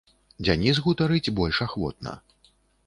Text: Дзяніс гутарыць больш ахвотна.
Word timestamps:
Дзяніс 0.45 0.81
гутарыць 0.87 1.33
больш 1.41 1.57
ахвотна. 1.67 2.19